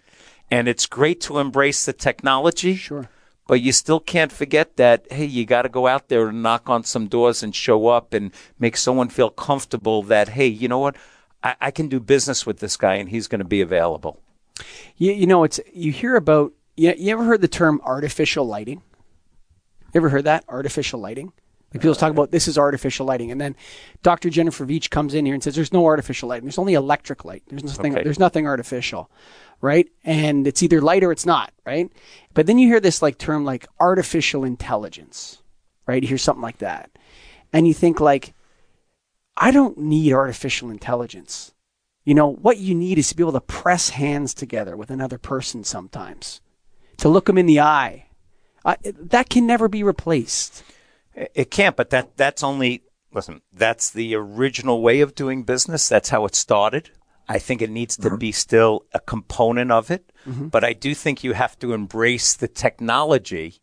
[0.51, 2.75] and it's great to embrace the technology.
[2.75, 3.09] Sure.
[3.47, 6.69] But you still can't forget that, hey, you got to go out there and knock
[6.69, 10.79] on some doors and show up and make someone feel comfortable that, hey, you know
[10.79, 10.95] what?
[11.43, 14.19] I, I can do business with this guy and he's going to be available.
[14.97, 16.53] You, you know, it's you hear about.
[16.77, 18.81] You, you ever heard the term artificial lighting?
[19.93, 21.33] You ever heard that artificial lighting?
[21.73, 23.55] Like people talk about this is artificial lighting, and then
[24.03, 24.29] Dr.
[24.29, 26.45] Jennifer Veitch comes in here and says there's no artificial lighting.
[26.45, 27.43] There's only electric light.
[27.47, 27.93] There's nothing.
[27.93, 28.03] Okay.
[28.03, 29.09] There's nothing artificial,
[29.61, 29.87] right?
[30.03, 31.89] And it's either light or it's not, right?
[32.33, 35.41] But then you hear this like term like artificial intelligence,
[35.87, 36.01] right?
[36.01, 36.91] You hear something like that,
[37.53, 38.33] and you think like,
[39.37, 41.53] I don't need artificial intelligence.
[42.03, 45.17] You know, what you need is to be able to press hands together with another
[45.17, 46.41] person sometimes,
[46.97, 48.07] to look them in the eye.
[48.65, 50.63] Uh, that can never be replaced.
[51.15, 53.41] It can't, but that that's only listen.
[53.51, 55.89] That's the original way of doing business.
[55.89, 56.91] That's how it started.
[57.27, 60.47] I think it needs to be still a component of it, mm-hmm.
[60.47, 63.61] but I do think you have to embrace the technology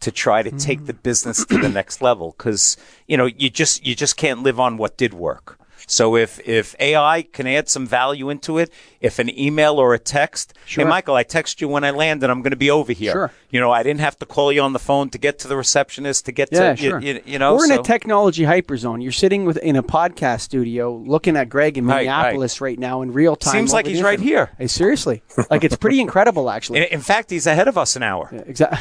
[0.00, 0.86] to try to take mm-hmm.
[0.86, 2.76] the business to the next level because
[3.08, 5.58] you know you just you just can't live on what did work.
[5.86, 8.70] So if if AI can add some value into it,
[9.00, 10.84] if an email or a text, Sure.
[10.84, 13.12] hey Michael, I text you when I land and I'm going to be over here.
[13.12, 13.30] Sure.
[13.50, 15.56] You know, I didn't have to call you on the phone to get to the
[15.56, 17.00] receptionist to get Yeah, to you- sure.
[17.00, 17.54] you, you know.
[17.56, 19.02] We're in a technology hyperzone.
[19.02, 23.02] You're sitting with in a podcast studio, looking at Greg in Right, Minneapolis right, now
[23.02, 23.52] in real time.
[23.52, 24.50] Seems like he's right here.
[24.58, 26.78] Hey, seriously, like it's pretty incredible, actually.
[26.80, 28.30] in, in fact, he's ahead of us an hour.
[28.46, 28.78] Exactly.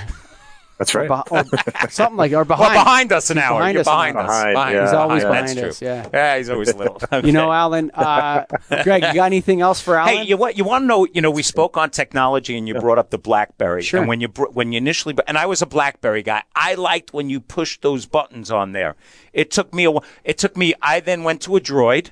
[0.92, 1.10] That's right.
[1.32, 1.46] or
[1.90, 2.74] something like or Well, behind.
[2.74, 3.60] behind us an hour.
[3.60, 4.28] behind You're us behind us.
[4.28, 4.82] Behind, yeah.
[4.84, 5.68] He's always That's behind true.
[5.70, 6.10] us, yeah.
[6.14, 7.02] Yeah, he's always a little.
[7.24, 7.92] You know, Alan.
[7.92, 8.46] Uh,
[8.84, 10.14] Greg, you got anything else for Alan?
[10.16, 11.08] Hey, you what you want to know?
[11.14, 13.82] You know, we spoke on technology, and you brought up the BlackBerry.
[13.84, 14.00] Sure.
[14.00, 16.44] And when you br- when you initially, and I was a BlackBerry guy.
[16.56, 18.96] I liked when you pushed those buttons on there.
[19.32, 19.92] It took me a.
[20.24, 20.74] It took me.
[20.82, 22.10] I then went to a Droid.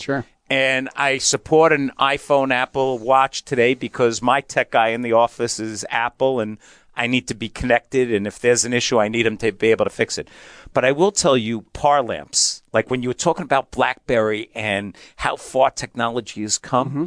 [0.00, 0.24] sure.
[0.52, 5.60] And I support an iPhone Apple Watch today because my tech guy in the office
[5.60, 6.58] is Apple and
[7.00, 8.12] I need to be connected.
[8.12, 10.28] And if there's an issue, I need them to be able to fix it.
[10.74, 14.94] But I will tell you, par lamps, like when you were talking about Blackberry and
[15.16, 17.04] how far technology has come, mm-hmm.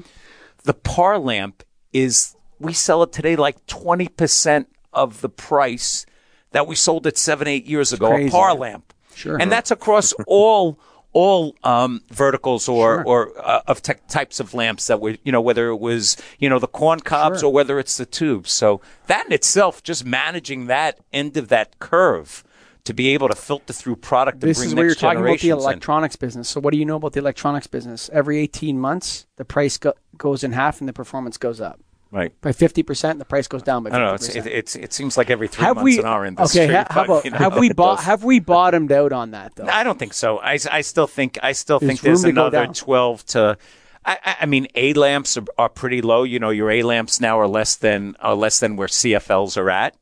[0.64, 6.08] the par lamp is, we sell it today like 20% of the price
[6.54, 8.96] that we sold it seven, eight years ago, a par lamp.
[9.14, 9.40] Sure.
[9.40, 10.80] And that's across all
[11.14, 13.04] all um, verticals or Sure.
[13.06, 16.50] or uh, of te- types of lamps that were you know whether it was you
[16.50, 17.50] know the corn cobs Sure.
[17.50, 18.52] or whether it's the tubes.
[18.52, 22.44] So that in itself, just managing that end of that curve
[22.86, 25.32] to be able to filter through product and This bring is where you're talking about
[25.32, 25.70] the generations in.
[25.70, 26.50] electronics business.
[26.50, 28.10] So, what do you know about the electronics business?
[28.12, 31.80] Every 18 months, the price go- goes in half and the performance goes up.
[32.14, 32.32] Right.
[32.42, 33.94] By 50%, the price goes down by 50%.
[33.94, 34.14] I don't know.
[34.14, 36.62] It's, it, it's it seems like every three have months we, in our industry.
[36.62, 39.56] okay, ha- how about, you know, have we bought, have we bottomed out on that
[39.56, 39.66] though?
[39.66, 40.38] I don't think so.
[40.38, 43.58] I, I still think I still There's think there's another twelve to.
[44.06, 46.22] I, I- I mean, A lamps are, are pretty low.
[46.22, 49.72] You know, your A lamps now are less than are less than where CFLs are
[49.72, 49.96] at.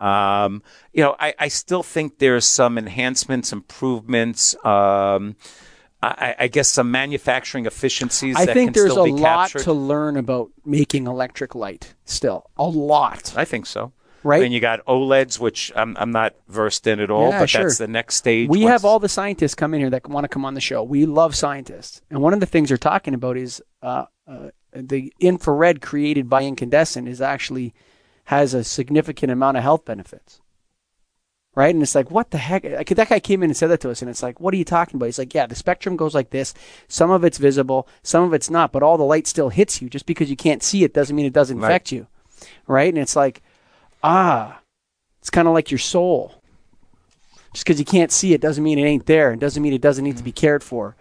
[0.00, 0.62] Um,
[0.94, 4.56] you know, I, I still think there's some enhancements, improvements.
[4.64, 5.36] Um,
[6.02, 8.36] I, I guess some manufacturing efficiencies.
[8.36, 9.64] I that think can there's a lot captured.
[9.64, 12.50] to learn about making electric light still.
[12.56, 13.34] A lot.
[13.36, 13.92] I think so.
[14.22, 14.42] Right?
[14.42, 17.62] And you got OLEDs, which I'm I'm not versed in at all, Yeah, but sure.
[17.64, 18.48] that's the next stage.
[18.48, 20.60] We once- have all the scientists come in here that want to come on the
[20.60, 20.82] show.
[20.82, 22.02] We love scientists.
[22.10, 26.44] And one of the things they're talking about is uh, uh, the infrared created by
[26.44, 27.74] incandescent is actually
[28.24, 30.40] has a significant amount of health benefits.
[31.56, 31.74] Right?
[31.74, 32.62] And it's like, what the heck?
[32.62, 34.02] Like, that guy came in and said that to us.
[34.02, 35.06] And it's like, what are you talking about?
[35.06, 36.54] He's like, yeah, the spectrum goes like this.
[36.86, 39.90] Some of it's visible, some of it's not, but all the light still hits you.
[39.90, 41.66] Just because you can't see it doesn't mean it doesn't Right.
[41.68, 42.06] affect you.
[42.68, 42.88] Right?
[42.88, 43.42] And it's like,
[44.04, 44.60] ah,
[45.20, 46.36] it's kind of like your soul.
[47.52, 49.32] Just because you can't see it doesn't mean it ain't there.
[49.32, 50.94] It doesn't mean it doesn't need to be cared for.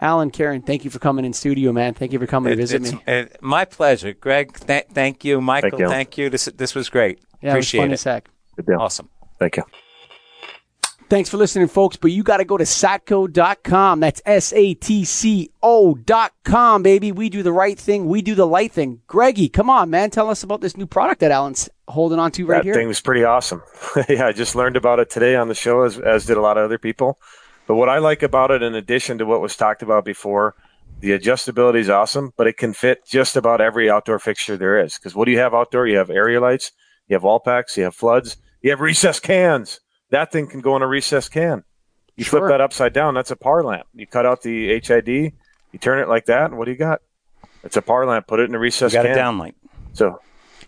[0.00, 1.94] Alan, Caron, thank you for coming in studio, man.
[1.94, 3.00] Thank you for coming to visit me.
[3.06, 4.52] uh, my pleasure, Greg.
[4.66, 5.78] Th- thank you, Michael.
[5.78, 5.88] you.
[5.88, 6.28] Thank you.
[6.28, 7.20] This this was great.
[7.40, 8.18] Yeah, Appreciate it was fun it.
[8.18, 8.28] as heck.
[8.56, 8.80] Good deal.
[8.80, 9.08] Awesome.
[9.38, 9.62] Thank you.
[11.12, 11.98] Thanks for listening, folks.
[11.98, 14.00] But you got to go to satco.com.
[14.00, 17.12] That's S A T C O.com, baby.
[17.12, 18.06] We do the right thing.
[18.06, 19.02] We do the light thing.
[19.08, 20.08] Greggy, come on, man.
[20.08, 22.72] Tell us about this new product that Alan's holding on to right that here.
[22.72, 23.62] thing was pretty awesome.
[24.08, 26.56] yeah, I just learned about it today on the show, as as did a lot
[26.56, 27.20] of other people.
[27.66, 30.54] But what I like about it, in addition to what was talked about before,
[31.00, 34.94] the adjustability is awesome, but it can fit just about every outdoor fixture there is.
[34.94, 35.86] Because what do you have outdoor?
[35.86, 36.72] You have area lights,
[37.06, 39.78] you have wall packs, you have floods, you have recessed cans.
[40.12, 41.64] That thing can go in a recessed can.
[42.16, 42.40] You Sure.
[42.40, 43.86] flip that upside down, that's a par lamp.
[43.94, 47.00] You cut out the HID, you turn it like that, and what do you got?
[47.64, 48.26] It's a par lamp.
[48.26, 49.16] Put it in a You recessed got can.
[49.16, 49.54] a downlight.
[49.94, 50.20] So,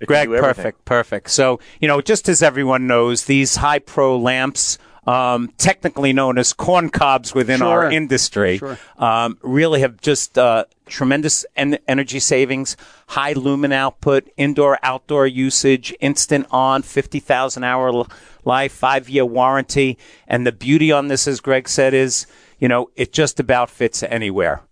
[0.07, 1.31] Greg, perfect, perfect.
[1.31, 6.89] So, you know, just as everyone knows, these Hi-Pro lamps, um, technically known as corn
[6.91, 7.85] cobs within Sure.
[7.85, 8.79] our industry, Sure.
[8.99, 12.77] um, really have just uh, tremendous en- energy savings,
[13.09, 18.09] high lumen output, indoor outdoor usage, instant on, 50,000 hour l-
[18.45, 19.99] life, five year warranty.
[20.27, 22.27] And the beauty on this, as Greg said, is,
[22.59, 24.63] you know, it just about fits anywhere.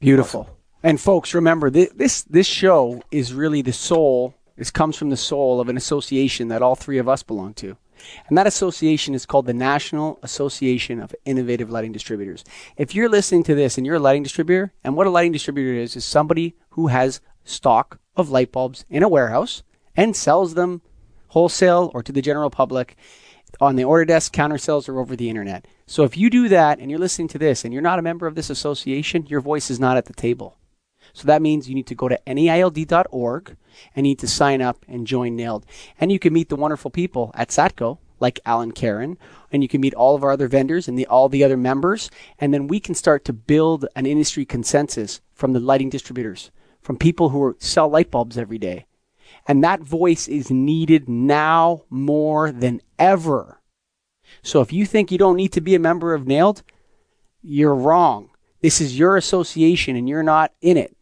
[0.00, 0.48] Beautiful.
[0.82, 4.34] And folks, remember this, this this show is really the soul.
[4.56, 7.76] This comes from the soul of an association that all three of us belong to.
[8.28, 12.44] And that association is called the National Association of Innovative Lighting Distributors.
[12.76, 15.74] If you're listening to this and you're a lighting distributor, and what a lighting distributor
[15.74, 19.62] is, is somebody who has stock of light bulbs in a warehouse
[19.96, 20.82] and sells them
[21.28, 22.96] wholesale or to the general public
[23.60, 25.66] on the order desk, counter sales, or over the internet.
[25.86, 28.26] So if you do that and you're listening to this and you're not a member
[28.26, 30.56] of this association, your voice is not at the table.
[31.12, 33.56] So that means you need to go to NAILD.org
[33.94, 35.64] and you need to sign up and join NAILD.
[36.00, 39.18] And you can meet the wonderful people at Satco, like Alan Caron,
[39.50, 42.10] and you can meet all of our other vendors and the, all the other members.
[42.38, 46.50] And then we can start to build an industry consensus from the lighting distributors,
[46.80, 48.86] from people who are, sell light bulbs every day.
[49.46, 53.60] And that voice is needed now more than ever.
[54.42, 56.62] So if you think you don't need to be a member of NAILD,
[57.42, 58.30] you're wrong.
[58.60, 60.96] This is your association and you're not in it.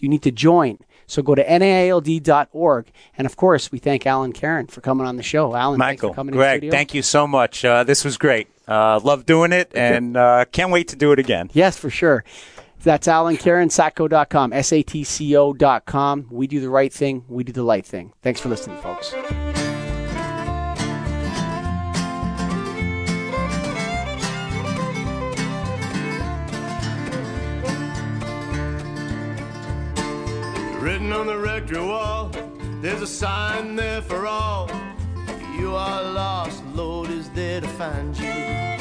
[0.00, 0.78] You need to join.
[1.06, 2.90] So go to NAILD.org.
[3.16, 5.54] And of course, we thank Alan Caron for coming on the show.
[5.54, 7.64] Alan, Michael, coming Greg, thank you so much.
[7.64, 8.48] Uh, this was great.
[8.66, 11.48] Uh, love doing it and uh, can't wait to do it again.
[11.52, 12.24] Yes, for sure.
[12.82, 16.26] That's Alan Caron, satco.com, S-A-T-C-O.com.
[16.30, 17.24] We do the right thing.
[17.28, 18.12] We do the light thing.
[18.22, 19.14] Thanks for listening, folks.
[30.96, 32.30] Written on the rectory wall,
[32.80, 34.70] there's a sign there for all.
[35.58, 38.75] You are lost, the Lord is there to find you.